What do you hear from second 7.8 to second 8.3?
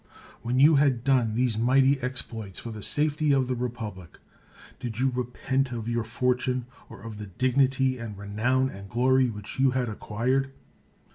and